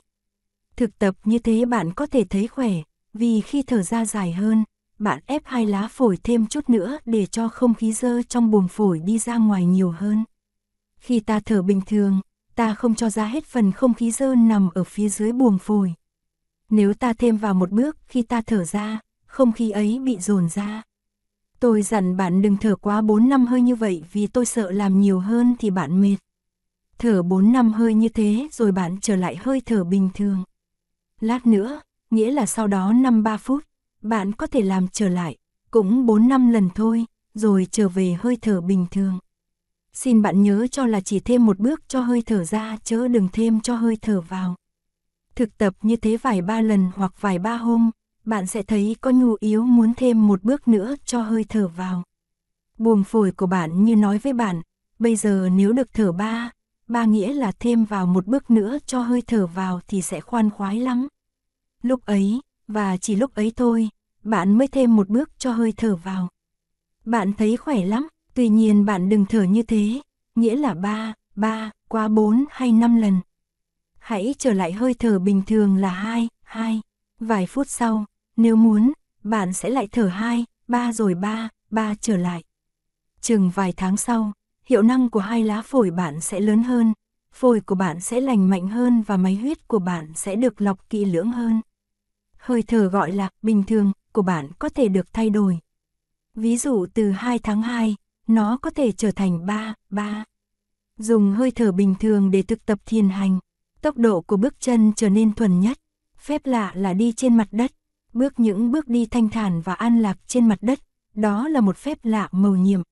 Thực 0.77 0.99
tập 0.99 1.15
như 1.25 1.39
thế 1.39 1.65
bạn 1.65 1.95
có 1.95 2.07
thể 2.07 2.25
thấy 2.25 2.47
khỏe, 2.47 2.73
vì 3.15 3.41
khi 3.41 3.63
thở 3.63 3.83
ra 3.83 4.05
dài 4.05 4.33
hơn, 4.33 4.65
bạn 4.99 5.21
ép 5.27 5.43
hai 5.45 5.67
lá 5.67 5.89
phổi 5.89 6.17
thêm 6.25 6.47
chút 6.47 6.71
nữa 6.71 6.99
để 7.05 7.27
cho 7.27 7.49
không 7.49 7.75
khí 7.75 7.93
dơ 7.93 8.23
trong 8.23 8.51
buồng 8.51 8.69
phổi 8.69 8.99
đi 8.99 9.19
ra 9.19 9.37
ngoài 9.37 9.67
nhiều 9.67 9.91
hơn. 9.91 10.25
Khi 10.99 11.21
ta 11.21 11.41
thở 11.41 11.63
bình 11.63 11.81
thường, 11.87 12.21
ta 12.59 12.75
không 12.75 12.95
cho 12.95 13.11
ra 13.11 13.27
hết 13.27 13.45
phần 13.45 13.73
không 13.73 13.95
khí 13.95 14.11
dơ 14.11 14.35
nằm 14.35 14.71
ở 14.75 14.85
phía 14.85 15.09
dưới 15.09 15.33
buồng 15.33 15.59
phổi. 15.59 15.95
Nếu 16.71 16.95
ta 16.95 17.13
thêm 17.13 17.37
vào 17.37 17.55
một 17.55 17.71
bước 17.71 17.97
khi 18.07 18.23
ta 18.23 18.43
thở 18.47 18.65
ra, 18.65 19.01
không 19.27 19.53
khí 19.53 19.71
ấy 19.71 19.99
bị 19.99 20.19
dồn 20.19 20.49
ra. 20.49 20.83
Tôi 21.61 21.83
dặn 21.83 22.17
bạn 22.17 22.43
đừng 22.43 22.57
thở 22.57 22.77
quá 22.77 23.01
4 23.03 23.29
năm 23.29 23.47
hơi 23.47 23.63
như 23.63 23.75
vậy 23.75 24.03
vì 24.13 24.27
tôi 24.27 24.47
sợ 24.47 24.71
làm 24.71 25.01
nhiều 25.01 25.21
hơn 25.21 25.55
thì 25.59 25.71
bạn 25.71 26.01
mệt. 26.01 26.17
Thở 26.99 27.23
4 27.23 27.53
năm 27.53 27.73
hơi 27.73 27.95
như 27.95 28.09
thế 28.09 28.49
rồi 28.53 28.73
bạn 28.73 28.97
trở 29.01 29.17
lại 29.17 29.37
hơi 29.37 29.63
thở 29.67 29.85
bình 29.85 30.09
thường. 30.15 30.45
Lát 31.21 31.47
nữa, 31.47 31.81
nghĩa 32.11 32.31
là 32.31 32.47
sau 32.47 32.67
đó 32.67 32.93
5-3 32.93 33.37
phút, 33.37 33.65
bạn 34.03 34.33
có 34.33 34.47
thể 34.47 34.63
làm 34.63 34.89
trở 34.89 35.09
lại, 35.09 35.37
cũng 35.71 36.07
4 36.07 36.29
năm 36.29 36.51
lần 36.51 36.69
thôi, 36.75 37.05
rồi 37.35 37.67
trở 37.71 37.89
về 37.89 38.17
hơi 38.21 38.37
thở 38.43 38.61
bình 38.61 38.87
thường. 38.91 39.19
Xin 39.93 40.23
bạn 40.23 40.43
nhớ 40.43 40.67
cho 40.71 40.87
là 40.87 41.01
chỉ 41.01 41.21
thêm 41.21 41.47
một 41.47 41.59
bước 41.59 41.89
cho 41.89 42.01
hơi 42.01 42.23
thở 42.27 42.45
ra 42.45 42.77
chớ 42.85 43.09
đừng 43.09 43.29
thêm 43.33 43.61
cho 43.61 43.77
hơi 43.77 43.97
thở 44.03 44.21
vào. 44.21 44.55
Thực 45.35 45.59
tập 45.59 45.75
như 45.83 45.97
thế 45.97 46.17
vài 46.17 46.43
ba 46.43 46.61
lần 46.61 46.91
hoặc 46.95 47.13
vài 47.21 47.39
ba 47.39 47.57
hôm, 47.57 47.91
bạn 48.25 48.47
sẽ 48.47 48.63
thấy 48.63 48.97
có 49.01 49.11
nhu 49.11 49.37
yếu 49.41 49.63
muốn 49.63 49.95
thêm 49.97 50.27
một 50.27 50.45
bước 50.45 50.69
nữa 50.69 50.95
cho 51.05 51.23
hơi 51.23 51.45
thở 51.49 51.69
vào. 51.69 52.03
Buồng 52.79 53.05
phổi 53.05 53.33
của 53.33 53.47
bạn 53.47 53.85
như 53.85 53.97
nói 53.97 54.19
với 54.19 54.33
bạn, 54.33 54.63
bây 54.99 55.17
giờ 55.17 55.49
nếu 55.53 55.73
được 55.73 55.93
thở 55.95 56.13
ba, 56.13 56.51
ba 56.87 57.05
nghĩa 57.05 57.33
là 57.33 57.53
thêm 57.53 57.85
vào 57.85 58.07
một 58.07 58.27
bước 58.27 58.51
nữa 58.51 58.79
cho 58.87 59.01
hơi 59.01 59.23
thở 59.27 59.47
vào 59.47 59.81
thì 59.89 60.03
sẽ 60.03 60.21
khoan 60.21 60.51
khoái 60.51 60.81
lắm. 60.81 61.09
Lúc 61.83 62.07
ấy, 62.07 62.41
và 62.69 62.97
chỉ 62.97 63.17
lúc 63.17 63.35
ấy 63.35 63.53
thôi, 63.57 63.89
bạn 64.23 64.59
mới 64.59 64.69
thêm 64.69 64.97
một 64.97 65.09
bước 65.09 65.31
cho 65.39 65.53
hơi 65.53 65.73
thở 65.77 65.97
vào. 65.97 66.29
Bạn 67.05 67.33
thấy 67.33 67.57
khỏe 67.57 67.85
lắm, 67.85 68.09
tuy 68.39 68.49
nhiên 68.49 68.85
bạn 68.85 69.09
đừng 69.09 69.27
thở 69.27 69.43
như 69.43 69.63
thế, 69.63 70.01
nghĩa 70.35 70.57
là 70.57 70.75
ba, 70.75 71.15
ba, 71.35 71.71
qua 71.89 72.09
4 72.09 72.45
hay 72.51 72.73
5 72.73 72.97
lần 72.97 73.21
hãy 73.99 74.35
trở 74.39 74.53
lại 74.53 74.73
hơi 74.73 74.95
thở 74.95 75.19
bình 75.19 75.43
thường 75.47 75.77
là 75.77 75.89
2, 75.89 76.29
2. 76.43 76.81
Vài 77.21 77.47
phút 77.47 77.69
sau, 77.69 78.05
nếu 78.37 78.57
muốn, 78.57 78.93
bạn 79.23 79.53
sẽ 79.53 79.71
lại 79.71 79.89
thở 79.93 80.07
2, 80.07 80.45
3 80.69 80.93
rồi 80.93 81.15
3, 81.15 81.49
3 81.71 81.95
trở 82.01 82.17
lại. 82.17 82.45
Chừng 83.21 83.51
vài 83.55 83.73
tháng 83.77 83.97
sau, 83.97 84.33
hiệu 84.65 84.83
năng 84.83 85.11
của 85.11 85.21
hai 85.21 85.45
lá 85.45 85.63
phổi 85.63 85.91
bạn 85.91 86.21
sẽ 86.21 86.41
lớn 86.41 86.63
hơn, 86.63 86.93
phổi 87.33 87.61
của 87.61 87.75
bạn 87.75 88.01
sẽ 88.01 88.21
lành 88.21 88.51
mạnh 88.51 88.69
hơn 88.69 89.03
và 89.03 89.17
máy 89.17 89.35
huyết 89.35 89.69
của 89.69 89.79
bạn 89.79 90.13
sẽ 90.15 90.37
được 90.37 90.61
lọc 90.61 90.91
kỹ 90.91 91.05
lưỡng 91.05 91.33
hơn. 91.33 91.61
Hơi 92.37 92.63
thở 92.63 92.89
gọi 92.89 93.13
là 93.13 93.29
bình 93.43 93.63
thường 93.63 93.93
của 94.13 94.23
bạn 94.23 94.51
có 94.59 94.69
thể 94.69 94.89
được 94.89 95.13
thay 95.13 95.31
đổi. 95.31 95.59
Ví 96.35 96.57
dụ 96.57 96.87
từ 96.95 97.11
2 97.11 97.39
tháng 97.39 97.63
2, 97.63 97.97
nó 98.29 98.59
có 98.63 98.71
thể 98.71 98.93
trở 98.93 99.11
thành 99.11 99.47
3, 99.47 99.75
3. 99.91 100.25
Dùng 100.99 101.33
hơi 101.33 101.51
thở 101.51 101.73
bình 101.73 101.95
thường 102.01 102.31
để 102.31 102.43
thực 102.43 102.67
tập 102.67 102.79
thiền 102.87 103.09
hành, 103.09 103.39
Tốc 103.83 103.97
độ 103.97 104.21
của 104.21 104.37
bước 104.37 104.61
chân 104.61 104.93
trở 104.97 105.09
nên 105.09 105.35
thuần 105.35 105.61
nhất, 105.61 105.79
phép 106.19 106.47
lạ 106.47 106.73
là 106.75 106.93
đi 106.95 107.13
trên 107.13 107.37
mặt 107.37 107.49
đất, 107.51 107.73
bước 108.13 108.41
những 108.41 108.73
bước 108.73 108.89
đi 108.89 109.07
thanh 109.07 109.29
thản 109.29 109.61
và 109.61 109.75
an 109.75 109.99
lạc 109.99 110.19
trên 110.27 110.49
mặt 110.49 110.59
đất, 110.61 110.79
đó 111.15 111.49
là 111.49 111.61
một 111.61 111.77
phép 111.77 111.99
lạ 112.03 112.29
màu 112.33 112.57
nhiệm. 112.57 112.83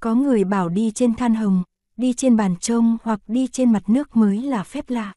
Có 0.00 0.14
người 0.14 0.44
bảo 0.44 0.68
đi 0.68 0.90
trên 0.90 1.14
than 1.14 1.34
hồng, 1.34 1.62
đi 1.96 2.12
trên 2.12 2.36
bàn 2.36 2.56
trông 2.56 2.96
hoặc 3.02 3.20
đi 3.26 3.46
trên 3.46 3.72
mặt 3.72 3.88
nước 3.88 4.16
mới 4.16 4.42
là 4.42 4.62
phép 4.62 4.90
lạ. 4.90 5.12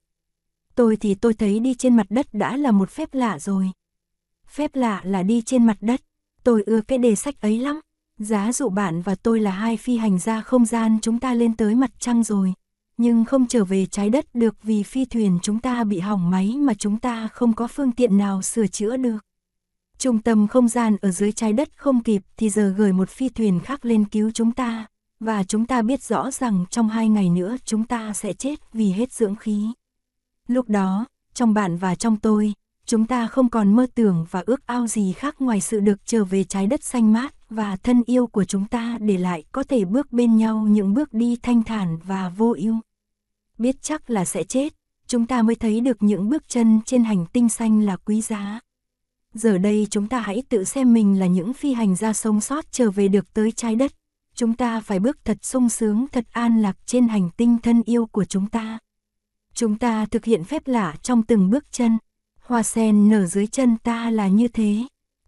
Tôi 0.75 0.96
thì 0.96 1.15
tôi 1.15 1.34
thấy 1.34 1.60
đi 1.60 1.74
trên 1.74 1.96
mặt 1.96 2.08
đất 2.10 2.34
đã 2.34 2.58
là 2.58 2.72
một 2.72 2.89
phép 2.89 3.13
lạ 3.13 3.39
rồi. 3.39 3.72
Phép 4.48 4.75
lạ 4.75 5.01
là 5.03 5.24
đi 5.24 5.41
trên 5.41 5.65
mặt 5.65 5.77
đất, 5.81 6.01
tôi 6.43 6.63
ưa 6.65 6.81
cái 6.81 6.98
đề 6.98 7.15
sách 7.15 7.41
ấy 7.41 7.60
lắm, 7.60 7.79
Giá 8.24 8.51
dụ 8.51 8.70
bạn 8.70 9.01
và 9.01 9.16
tôi 9.16 9.40
là 9.40 9.51
hai 9.51 9.78
phi 9.78 9.98
hành 9.98 10.20
gia 10.20 10.42
không 10.42 10.66
gian 10.66 10.98
chúng 11.01 11.20
ta 11.20 11.34
lên 11.34 11.56
tới 11.56 11.75
mặt 11.75 11.92
trăng 12.00 12.24
rồi, 12.24 12.54
nhưng 12.98 13.25
không 13.25 13.48
trở 13.48 13.66
về 13.66 13.86
trái 13.86 14.10
đất 14.10 14.36
được 14.36 14.56
vì 14.63 14.84
phi 14.84 15.06
thuyền 15.06 15.40
chúng 15.42 15.60
ta 15.60 15.84
bị 15.84 16.00
hỏng 16.00 16.30
máy 16.30 16.56
mà 16.58 16.74
chúng 16.74 17.00
ta 17.00 17.28
không 17.28 17.54
có 17.54 17.68
phương 17.68 17.92
tiện 17.92 18.18
nào 18.18 18.42
sửa 18.42 18.68
chữa 18.68 18.98
được. 18.98 19.18
Trung 19.98 20.22
tâm 20.22 20.48
không 20.48 20.68
gian 20.68 20.98
ở 21.01 21.12
dưới 21.12 21.32
trái 21.32 21.54
đất 21.54 21.70
không 21.78 22.04
kịp 22.04 22.22
thì 22.38 22.50
giờ 22.50 22.74
gửi 22.78 22.94
một 22.94 23.10
phi 23.10 23.30
thuyền 23.30 23.60
khác 23.60 23.86
lên 23.86 24.06
cứu 24.06 24.32
chúng 24.32 24.51
ta, 24.51 24.86
và 25.20 25.44
chúng 25.44 25.66
ta 25.66 25.82
biết 25.82 26.04
rõ 26.04 26.32
rằng 26.32 26.66
trong 26.70 26.90
hai 26.90 27.10
ngày 27.10 27.30
nữa 27.30 27.56
chúng 27.66 27.84
ta 27.84 28.13
sẽ 28.13 28.34
chết 28.34 28.74
vì 28.74 28.92
hết 28.92 29.12
dưỡng 29.12 29.36
khí. 29.36 29.68
Lúc 30.48 30.70
đó, 30.70 31.06
trong 31.34 31.54
bạn 31.54 31.78
và 31.78 31.96
trong 31.96 32.18
tôi, 32.18 32.54
chúng 32.91 33.05
ta 33.05 33.27
không 33.27 33.50
còn 33.50 33.75
mơ 33.75 33.88
tưởng 33.95 34.25
và 34.31 34.43
ước 34.45 34.67
ao 34.67 34.88
gì 34.88 35.13
khác 35.13 35.41
ngoài 35.41 35.62
sự 35.62 35.79
được 35.79 36.05
trở 36.05 36.24
về 36.24 36.43
trái 36.43 36.67
đất 36.67 36.83
xanh 36.83 37.13
mát 37.13 37.50
và 37.50 37.75
thân 37.75 38.03
yêu 38.05 38.27
của 38.27 38.43
chúng 38.43 38.65
ta 38.65 38.98
để 39.01 39.17
lại 39.17 39.43
có 39.51 39.63
thể 39.63 39.86
bước 39.86 40.12
bên 40.12 40.38
nhau 40.38 40.67
những 40.69 40.93
bước 40.93 41.13
đi 41.13 41.38
thanh 41.43 41.63
thản 41.63 41.98
và 42.03 42.29
vô 42.29 42.55
ưu. 42.57 42.75
Biết 43.57 43.81
chắc 43.81 44.10
là 44.10 44.25
sẽ 44.25 44.43
chết, 44.43 44.74
chúng 45.07 45.25
ta 45.25 45.41
mới 45.41 45.55
thấy 45.55 45.79
được 45.79 46.03
những 46.03 46.29
bước 46.29 46.48
chân 46.48 46.79
trên 46.86 47.03
hành 47.03 47.25
tinh 47.33 47.50
xanh 47.50 47.81
là 47.81 47.98
quý 47.98 48.21
giá. 48.21 48.60
Giờ 49.33 49.57
đây 49.57 49.88
chúng 49.89 50.07
ta 50.07 50.19
hãy 50.19 50.43
tự 50.50 50.63
xem 50.63 50.93
mình 50.93 51.19
là 51.19 51.27
những 51.27 51.53
phi 51.53 51.74
hành 51.74 51.95
gia 51.95 52.13
sống 52.13 52.41
sót 52.41 52.71
trở 52.71 52.91
về 52.91 53.07
được 53.07 53.33
tới 53.33 53.51
trái 53.51 53.75
đất. 53.75 53.91
Chúng 54.36 54.53
ta 54.53 54.79
phải 54.79 55.00
bước 55.00 55.25
thật 55.25 55.38
sung 55.41 55.69
sướng, 55.69 56.05
thật 56.12 56.25
an 56.31 56.62
lạc 56.62 56.77
trên 56.86 57.07
hành 57.07 57.29
tinh 57.38 57.57
thân 57.63 57.81
yêu 57.86 58.05
của 58.05 58.25
chúng 58.25 58.50
ta. 58.50 58.79
Chúng 59.53 59.77
ta 59.77 60.05
thực 60.05 60.25
hiện 60.25 60.43
phép 60.43 60.67
lạ 60.67 60.95
trong 61.01 61.24
từng 61.24 61.50
bước 61.50 61.71
chân. 61.71 61.98
Hoa 62.51 62.63
sen 62.63 63.10
nở 63.10 63.25
dưới 63.25 63.48
chân 63.48 63.77
ta 63.77 64.10
là 64.10 64.27
như 64.27 64.48
thế. 64.48 64.75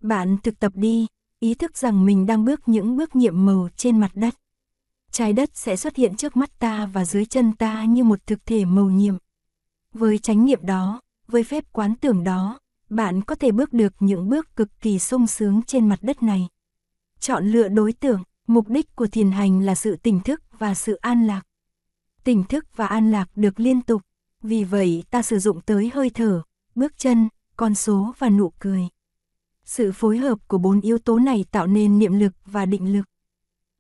Bạn 0.02 0.38
thực 0.44 0.60
tập 0.60 0.72
đi, 0.76 1.08
ý 1.40 1.54
thức 1.54 1.78
rằng 1.78 2.06
mình 2.06 2.26
đang 2.26 2.46
bước 2.46 2.62
những 2.66 2.98
bước 2.98 3.16
nhiệm 3.16 3.46
màu 3.46 3.70
trên 3.76 4.00
mặt 4.00 4.12
đất. 4.14 4.34
Trái 5.12 5.34
đất 5.34 5.50
sẽ 5.54 5.76
xuất 5.76 5.96
hiện 5.96 6.16
trước 6.16 6.38
mắt 6.38 6.60
ta 6.60 6.86
và 6.86 7.06
dưới 7.06 7.26
chân 7.26 7.54
ta 7.54 7.84
như 7.84 8.04
một 8.04 8.28
thực 8.28 8.46
thể 8.46 8.66
màu 8.66 8.90
nhiệm. 8.90 9.16
Với 9.94 10.18
chánh 10.18 10.46
niệm 10.46 10.60
đó, 10.66 11.02
với 11.28 11.44
phép 11.44 11.64
quán 11.72 11.96
tưởng 11.96 12.24
đó, 12.24 12.60
bạn 12.90 13.22
có 13.22 13.36
thể 13.36 13.52
bước 13.52 13.74
được 13.74 13.94
những 14.00 14.30
bước 14.30 14.56
cực 14.56 14.70
kỳ 14.82 15.00
sung 15.00 15.28
sướng 15.28 15.62
trên 15.68 15.90
mặt 15.90 16.00
đất 16.02 16.24
này. 16.24 16.48
Chọn 17.20 17.48
lựa 17.48 17.68
đối 17.68 17.94
tượng, 17.94 18.24
mục 18.48 18.70
đích 18.70 18.96
của 18.96 19.08
thiền 19.08 19.32
hành 19.32 19.62
là 19.62 19.76
sự 19.76 19.96
tỉnh 19.96 20.20
thức 20.20 20.42
và 20.60 20.74
sự 20.74 20.96
an 20.96 21.28
lạc. 21.28 21.42
Tỉnh 22.24 22.44
thức 22.44 22.66
và 22.76 22.88
an 22.88 23.12
lạc 23.12 23.30
được 23.36 23.60
liên 23.60 23.82
tục, 23.82 24.02
vì 24.42 24.64
vậy 24.64 25.04
ta 25.12 25.22
sử 25.22 25.40
dụng 25.40 25.62
tới 25.62 25.92
hơi 25.94 26.10
thở, 26.10 26.44
bước 26.76 26.94
chân, 26.98 27.30
con 27.58 27.76
số 27.76 28.14
và 28.20 28.30
nụ 28.30 28.54
cười. 28.60 28.88
Sự 29.66 29.92
phối 29.92 30.18
hợp 30.18 30.40
của 30.48 30.58
bốn 30.58 30.82
yếu 30.82 30.98
tố 30.98 31.20
này 31.20 31.46
tạo 31.52 31.68
nên 31.68 32.00
niệm 32.00 32.20
lực 32.20 32.34
và 32.46 32.66
định 32.66 32.94
lực. 32.94 33.06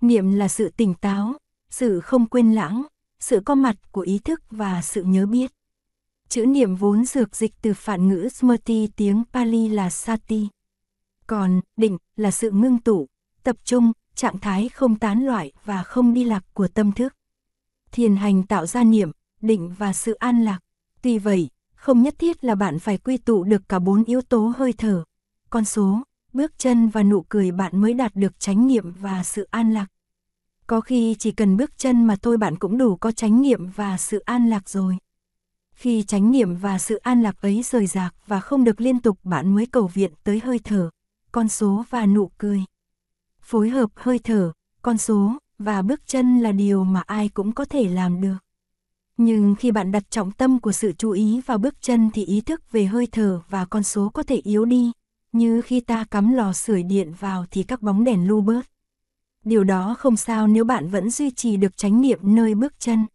Niệm 0.01 0.31
là 0.31 0.47
sự 0.47 0.69
tỉnh 0.69 0.93
táo, 0.93 1.33
sự 1.69 1.99
không 1.99 2.25
quên 2.25 2.53
lãng, 2.53 2.83
sự 3.19 3.39
có 3.45 3.55
mặt 3.55 3.75
của 3.91 4.01
ý 4.01 4.19
thức 4.19 4.41
và 4.51 4.81
sự 4.81 5.03
nhớ 5.03 5.25
biết. 5.25 5.51
Chữ 6.29 6.45
niệm 6.45 6.75
vốn 6.75 7.05
dược 7.05 7.35
dịch 7.35 7.53
từ 7.61 7.73
phản 7.73 8.07
ngữ 8.07 8.29
Smrti 8.29 8.87
tiếng 8.95 9.23
Pali 9.33 9.67
là 9.67 9.89
Sati. 9.89 10.47
Còn 11.27 11.61
định 11.77 11.97
là 12.15 12.31
sự 12.31 12.51
ngưng 12.51 12.79
tụ, 12.79 13.07
tập 13.43 13.55
trung, 13.63 13.91
trạng 14.15 14.39
thái 14.39 14.69
không 14.69 14.99
tán 14.99 15.25
loại 15.25 15.51
và 15.65 15.83
không 15.83 16.13
đi 16.13 16.23
lạc 16.23 16.43
của 16.53 16.67
tâm 16.67 16.91
thức. 16.91 17.13
Thiền 17.91 18.15
hành 18.15 18.43
tạo 18.43 18.65
ra 18.65 18.83
niệm, 18.83 19.11
định 19.41 19.73
và 19.77 19.93
sự 19.93 20.13
an 20.13 20.43
lạc. 20.43 20.59
Tuy 21.01 21.17
vậy, 21.17 21.49
không 21.83 22.01
nhất 22.01 22.15
thiết 22.19 22.43
là 22.43 22.55
bạn 22.55 22.79
phải 22.79 22.97
quy 22.97 23.17
tụ 23.17 23.43
được 23.43 23.61
cả 23.69 23.79
bốn 23.79 24.03
yếu 24.03 24.21
tố 24.21 24.53
hơi 24.57 24.73
thở, 24.73 25.03
con 25.49 25.65
số, 25.65 26.03
bước 26.33 26.57
chân 26.57 26.89
và 26.89 27.03
nụ 27.03 27.25
cười 27.29 27.51
bạn 27.51 27.81
mới 27.81 27.93
đạt 27.93 28.15
được 28.15 28.39
chánh 28.39 28.67
niệm 28.67 28.91
và 28.91 29.23
sự 29.23 29.47
an 29.51 29.73
lạc. 29.73 29.87
Có 30.67 30.81
khi 30.81 31.15
chỉ 31.19 31.31
cần 31.31 31.57
bước 31.57 31.77
chân 31.77 32.03
mà 32.03 32.15
thôi 32.21 32.37
bạn 32.37 32.57
cũng 32.57 32.77
đủ 32.77 32.95
có 32.95 33.11
chánh 33.11 33.41
niệm 33.41 33.69
và 33.75 33.97
sự 33.97 34.19
an 34.19 34.49
lạc 34.49 34.69
rồi. 34.69 34.97
Khi 35.73 36.03
chánh 36.03 36.31
niệm 36.31 36.55
và 36.55 36.79
sự 36.79 36.95
an 36.95 37.21
lạc 37.21 37.41
ấy 37.41 37.63
rời 37.63 37.87
rạc 37.87 38.15
và 38.27 38.39
không 38.39 38.63
được 38.63 38.81
liên 38.81 39.01
tục 39.01 39.19
bạn 39.23 39.55
mới 39.55 39.65
cầu 39.65 39.87
viện 39.87 40.11
tới 40.23 40.39
hơi 40.39 40.59
thở, 40.63 40.89
con 41.31 41.47
số 41.47 41.83
và 41.89 42.05
nụ 42.05 42.31
cười. 42.37 42.63
Phối 43.41 43.69
hợp 43.69 43.89
hơi 43.95 44.19
thở, 44.19 44.51
con 44.81 44.97
số 44.97 45.37
và 45.59 45.81
bước 45.81 46.07
chân 46.07 46.39
là 46.39 46.51
điều 46.51 46.83
mà 46.83 47.03
ai 47.05 47.29
cũng 47.29 47.51
có 47.51 47.65
thể 47.65 47.89
làm 47.89 48.21
được. 48.21 48.37
Nhưng 49.25 49.55
khi 49.55 49.71
bạn 49.71 49.91
đặt 49.91 50.11
trọng 50.11 50.31
tâm 50.31 50.59
của 50.59 50.71
sự 50.71 50.91
chú 50.97 51.11
ý 51.11 51.41
vào 51.45 51.57
bước 51.57 51.81
chân 51.81 52.09
thì 52.13 52.25
ý 52.25 52.41
thức 52.41 52.71
về 52.71 52.85
hơi 52.85 53.07
thở 53.11 53.41
và 53.49 53.65
con 53.65 53.83
số 53.83 54.09
có 54.09 54.23
thể 54.23 54.35
yếu 54.35 54.65
đi, 54.65 54.91
như 55.31 55.61
khi 55.61 55.79
ta 55.79 56.05
cắm 56.11 56.33
lò 56.33 56.53
sưởi 56.53 56.83
điện 56.83 57.13
vào 57.19 57.45
thì 57.51 57.63
các 57.63 57.81
bóng 57.81 58.03
đèn 58.03 58.27
lu 58.27 58.41
bớt. 58.41 58.61
Điều 59.45 59.63
đó 59.63 59.95
không 59.99 60.17
sao 60.17 60.47
nếu 60.47 60.63
bạn 60.63 60.89
vẫn 60.89 61.09
duy 61.09 61.31
trì 61.31 61.57
được 61.57 61.77
chánh 61.77 62.01
niệm 62.01 62.19
nơi 62.21 62.55
bước 62.55 62.73
chân. 62.79 63.05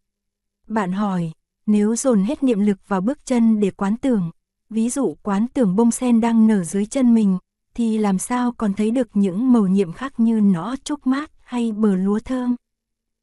Bạn 0.66 0.92
hỏi, 0.92 1.32
nếu 1.66 1.96
dồn 1.96 2.22
hết 2.22 2.42
niệm 2.42 2.60
lực 2.60 2.78
vào 2.88 3.00
bước 3.00 3.18
chân 3.26 3.60
để 3.60 3.70
quán 3.70 3.96
tưởng, 3.96 4.30
ví 4.70 4.88
dụ 4.88 5.16
quán 5.22 5.46
tưởng 5.54 5.76
bông 5.76 5.90
sen 5.90 6.20
đang 6.20 6.46
nở 6.46 6.64
dưới 6.64 6.86
chân 6.86 7.14
mình, 7.14 7.38
thì 7.74 7.98
làm 7.98 8.18
sao 8.18 8.52
còn 8.52 8.74
thấy 8.74 8.90
được 8.90 9.08
những 9.14 9.52
màu 9.52 9.66
nhiệm 9.66 9.92
khác 9.92 10.20
như 10.20 10.40
nó 10.40 10.76
trúc 10.84 11.06
mát 11.06 11.30
hay 11.40 11.72
bờ 11.72 11.94
lúa 11.94 12.18
thơm. 12.18 12.56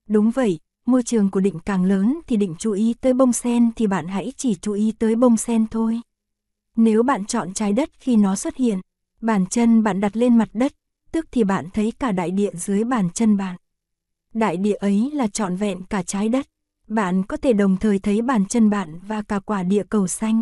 Đúng 0.09 0.31
vậy, 0.31 0.59
môi 0.85 1.03
trường 1.03 1.31
của 1.31 1.39
định 1.39 1.59
càng 1.65 1.85
lớn 1.85 2.19
thì 2.27 2.37
định 2.37 2.55
chú 2.59 2.71
ý 2.71 2.93
tới 3.01 3.13
bông 3.13 3.33
sen 3.33 3.71
thì 3.75 3.87
bạn 3.87 4.07
hãy 4.07 4.33
chỉ 4.37 4.55
chú 4.55 4.73
ý 4.73 4.91
tới 4.99 5.15
bông 5.15 5.37
sen 5.37 5.67
thôi. 5.67 6.01
Nếu 6.75 7.03
bạn 7.03 7.25
chọn 7.25 7.53
trái 7.53 7.73
đất 7.73 7.89
khi 7.99 8.15
nó 8.15 8.35
xuất 8.35 8.55
hiện, 8.55 8.79
bàn 9.21 9.45
chân 9.45 9.83
bạn 9.83 9.99
đặt 10.01 10.17
lên 10.17 10.37
mặt 10.37 10.49
đất, 10.53 10.73
tức 11.11 11.25
thì 11.31 11.43
bạn 11.43 11.65
thấy 11.73 11.93
cả 11.99 12.11
đại 12.11 12.31
địa 12.31 12.51
dưới 12.53 12.83
bàn 12.83 13.09
chân 13.13 13.37
bạn. 13.37 13.55
Đại 14.33 14.57
địa 14.57 14.75
ấy 14.75 15.11
là 15.13 15.27
trọn 15.27 15.55
vẹn 15.55 15.83
cả 15.83 16.03
trái 16.03 16.29
đất. 16.29 16.45
Bạn 16.87 17.23
có 17.23 17.37
thể 17.37 17.53
đồng 17.53 17.77
thời 17.77 17.99
thấy 17.99 18.21
bàn 18.21 18.45
chân 18.45 18.69
bạn 18.69 18.99
và 19.07 19.21
cả 19.21 19.39
quả 19.39 19.63
địa 19.63 19.83
cầu 19.89 20.07
xanh. 20.07 20.41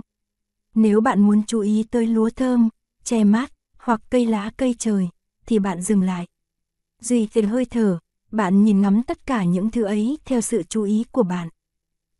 Nếu 0.75 1.01
bạn 1.01 1.21
muốn 1.21 1.43
chú 1.47 1.59
ý 1.59 1.83
tới 1.91 2.07
lúa 2.07 2.29
thơm, 2.29 2.69
che 3.03 3.23
mát 3.23 3.51
hoặc 3.77 4.01
cây 4.09 4.25
lá 4.25 4.51
cây 4.57 4.75
trời, 4.79 5.09
thì 5.45 5.59
bạn 5.59 5.81
dừng 5.81 6.01
lại. 6.01 6.27
Duy 7.01 7.27
trì 7.27 7.41
hơi 7.41 7.65
thở, 7.65 7.99
bạn 8.33 8.63
nhìn 8.63 8.81
ngắm 8.81 9.03
tất 9.03 9.25
cả 9.25 9.43
những 9.43 9.71
thứ 9.71 9.83
ấy 9.83 10.17
theo 10.25 10.41
sự 10.41 10.63
chú 10.63 10.83
ý 10.83 11.05
của 11.11 11.23
bạn. 11.23 11.49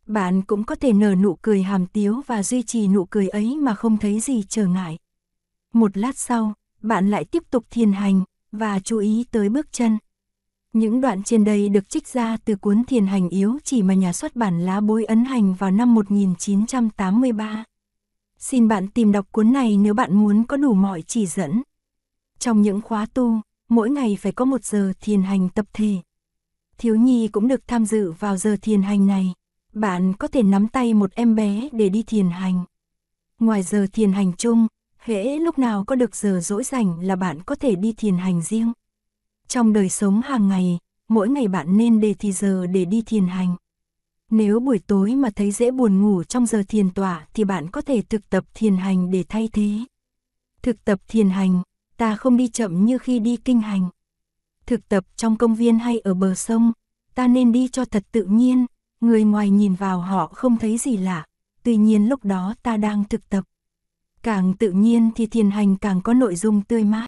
Bạn 0.06 0.42
cũng 0.42 0.64
có 0.64 0.74
thể 0.74 0.92
nở 0.92 1.14
nụ 1.14 1.34
cười 1.42 1.62
hàm 1.62 1.86
tiếu 1.86 2.22
và 2.26 2.42
duy 2.42 2.62
trì 2.62 2.88
nụ 2.88 3.04
cười 3.04 3.28
ấy 3.28 3.56
mà 3.56 3.74
không 3.74 3.96
thấy 3.96 4.20
gì 4.20 4.42
trở 4.48 4.66
ngại. 4.66 4.98
Một 5.72 5.96
lát 5.96 6.18
sau, 6.18 6.54
bạn 6.82 7.10
lại 7.10 7.24
tiếp 7.24 7.42
tục 7.50 7.64
thiền 7.70 7.92
hành 7.92 8.24
và 8.52 8.78
chú 8.78 8.98
ý 8.98 9.24
tới 9.30 9.48
bước 9.48 9.72
chân. 9.72 9.98
Những 10.72 11.00
đoạn 11.00 11.22
trên 11.22 11.44
đây 11.44 11.68
được 11.68 11.88
trích 11.88 12.08
ra 12.08 12.36
từ 12.44 12.56
cuốn 12.56 12.84
Thiền 12.84 13.06
hành 13.06 13.28
yếu 13.28 13.58
chỉ 13.64 13.82
mà 13.82 13.94
nhà 13.94 14.12
xuất 14.12 14.36
bản 14.36 14.60
lá 14.60 14.80
bối 14.80 15.04
ấn 15.04 15.24
hành 15.24 15.54
vào 15.54 15.70
năm 15.70 15.94
1983. 15.94 17.64
Xin 18.38 18.68
bạn 18.68 18.88
tìm 18.88 19.12
đọc 19.12 19.26
cuốn 19.32 19.52
này 19.52 19.76
nếu 19.76 19.94
bạn 19.94 20.16
muốn 20.16 20.44
có 20.44 20.56
đủ 20.56 20.74
mọi 20.74 21.02
chỉ 21.02 21.26
dẫn. 21.26 21.62
Trong 22.38 22.62
những 22.62 22.80
khóa 22.80 23.06
tu, 23.14 23.40
mỗi 23.68 23.90
ngày 23.90 24.16
phải 24.20 24.32
có 24.32 24.44
một 24.44 24.64
giờ 24.64 24.92
thiền 25.00 25.22
hành 25.22 25.48
tập 25.48 25.66
thể. 25.72 25.96
Thiếu 26.78 26.96
nhi 26.96 27.28
cũng 27.28 27.48
được 27.48 27.68
tham 27.68 27.84
dự 27.84 28.12
vào 28.12 28.36
giờ 28.36 28.56
thiền 28.62 28.82
hành 28.82 29.06
này. 29.06 29.32
Bạn 29.72 30.14
có 30.14 30.28
thể 30.28 30.42
nắm 30.42 30.68
tay 30.68 30.94
một 30.94 31.12
em 31.14 31.34
bé 31.34 31.68
để 31.72 31.88
đi 31.88 32.02
thiền 32.02 32.28
hành. 32.28 32.64
Ngoài 33.38 33.62
giờ 33.62 33.86
thiền 33.92 34.12
hành 34.12 34.32
chung, 34.38 34.66
hễ 34.98 35.38
lúc 35.38 35.58
nào 35.58 35.84
có 35.84 35.96
được 35.96 36.16
giờ 36.16 36.40
rỗi 36.42 36.64
rảnh 36.64 37.00
là 37.00 37.16
bạn 37.16 37.42
có 37.42 37.54
thể 37.54 37.74
đi 37.74 37.92
thiền 37.92 38.16
hành 38.16 38.42
riêng. 38.42 38.72
Trong 39.48 39.72
đời 39.72 39.88
sống 39.88 40.20
hàng 40.24 40.48
ngày, 40.48 40.78
mỗi 41.08 41.28
ngày 41.28 41.48
bạn 41.48 41.76
nên 41.76 42.00
đề 42.00 42.14
thì 42.14 42.32
giờ 42.32 42.66
để 42.66 42.84
đi 42.84 43.02
thiền 43.02 43.26
hành. 43.26 43.56
Nếu 44.30 44.60
buổi 44.60 44.78
tối 44.78 45.14
mà 45.14 45.30
thấy 45.36 45.50
dễ 45.50 45.70
buồn 45.70 46.02
ngủ 46.02 46.24
trong 46.24 46.46
giờ 46.46 46.62
thiền 46.68 46.90
tọa 46.90 47.26
thì 47.34 47.44
bạn 47.44 47.70
có 47.70 47.80
thể 47.80 48.02
thực 48.02 48.30
tập 48.30 48.44
thiền 48.54 48.76
hành 48.76 49.10
để 49.10 49.24
thay 49.28 49.48
thế. 49.52 49.70
Thực 50.62 50.84
tập 50.84 51.00
thiền 51.08 51.28
hành, 51.30 51.62
ta 51.96 52.16
không 52.16 52.36
đi 52.36 52.48
chậm 52.48 52.84
như 52.84 52.98
khi 52.98 53.18
đi 53.18 53.36
kinh 53.36 53.60
hành. 53.60 53.88
Thực 54.66 54.88
tập 54.88 55.04
trong 55.16 55.36
công 55.36 55.54
viên 55.54 55.78
hay 55.78 55.98
ở 55.98 56.14
bờ 56.14 56.34
sông, 56.34 56.72
ta 57.14 57.26
nên 57.26 57.52
đi 57.52 57.68
cho 57.68 57.84
thật 57.84 58.04
tự 58.12 58.24
nhiên, 58.24 58.66
người 59.00 59.24
ngoài 59.24 59.50
nhìn 59.50 59.74
vào 59.74 60.00
họ 60.00 60.26
không 60.26 60.58
thấy 60.58 60.78
gì 60.78 60.96
lạ, 60.96 61.24
tuy 61.62 61.76
nhiên 61.76 62.08
lúc 62.08 62.24
đó 62.24 62.54
ta 62.62 62.76
đang 62.76 63.04
thực 63.04 63.28
tập. 63.28 63.44
Càng 64.22 64.54
tự 64.54 64.70
nhiên 64.70 65.10
thì 65.16 65.26
thiền 65.26 65.50
hành 65.50 65.76
càng 65.76 66.00
có 66.02 66.14
nội 66.14 66.36
dung 66.36 66.62
tươi 66.62 66.84
mát. 66.84 67.02